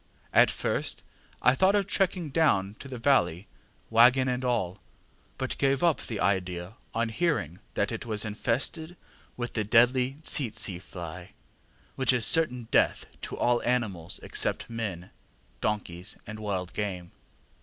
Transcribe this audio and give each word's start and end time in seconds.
At 0.33 0.49
first 0.49 1.03
I 1.43 1.53
thought 1.53 1.75
of 1.75 1.85
trekking 1.85 2.31
down 2.31 2.73
to 2.79 2.87
the 2.87 2.97
valley, 2.97 3.45
waggon 3.91 4.27
and 4.27 4.43
all, 4.43 4.79
but 5.37 5.59
gave 5.59 5.83
up 5.83 6.01
the 6.01 6.19
idea 6.19 6.73
on 6.95 7.09
hearing 7.09 7.59
that 7.75 7.91
it 7.91 8.03
was 8.03 8.25
infested 8.25 8.97
with 9.37 9.53
the 9.53 9.63
deadly 9.63 10.13
ŌĆśtsetseŌĆÖ 10.23 10.81
fly, 10.81 11.33
which 11.97 12.13
is 12.13 12.25
certain 12.25 12.67
death 12.71 13.05
to 13.21 13.37
all 13.37 13.61
animals, 13.61 14.19
except 14.23 14.71
men, 14.71 15.11
donkeys, 15.61 16.17
and 16.25 16.39
wild 16.39 16.73
game. 16.73 17.11